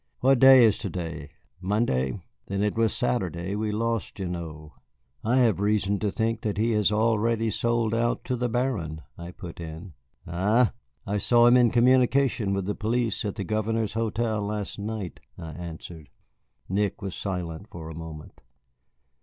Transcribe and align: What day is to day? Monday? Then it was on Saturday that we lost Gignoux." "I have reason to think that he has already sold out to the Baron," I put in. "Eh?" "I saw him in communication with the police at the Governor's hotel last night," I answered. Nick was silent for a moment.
What 0.21 0.39
day 0.39 0.63
is 0.63 0.79
to 0.79 0.89
day? 0.89 1.29
Monday? 1.61 2.19
Then 2.47 2.63
it 2.63 2.75
was 2.75 2.89
on 2.93 2.97
Saturday 3.07 3.51
that 3.51 3.59
we 3.59 3.71
lost 3.71 4.15
Gignoux." 4.15 4.71
"I 5.23 5.37
have 5.37 5.59
reason 5.59 5.99
to 5.99 6.09
think 6.09 6.41
that 6.41 6.57
he 6.57 6.71
has 6.71 6.91
already 6.91 7.51
sold 7.51 7.93
out 7.93 8.25
to 8.25 8.35
the 8.35 8.49
Baron," 8.49 9.03
I 9.15 9.29
put 9.29 9.59
in. 9.59 9.93
"Eh?" 10.27 10.69
"I 11.05 11.17
saw 11.19 11.45
him 11.45 11.55
in 11.55 11.69
communication 11.69 12.51
with 12.51 12.65
the 12.65 12.73
police 12.73 13.23
at 13.25 13.35
the 13.35 13.43
Governor's 13.43 13.93
hotel 13.93 14.41
last 14.41 14.79
night," 14.79 15.19
I 15.37 15.51
answered. 15.51 16.09
Nick 16.67 17.03
was 17.03 17.13
silent 17.13 17.67
for 17.69 17.87
a 17.87 17.95
moment. 17.95 18.41